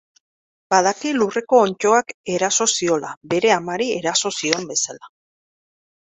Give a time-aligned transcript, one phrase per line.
[0.73, 5.13] Badaki lurreko onddoak eraso ziola, bere amari eraso zion bezala.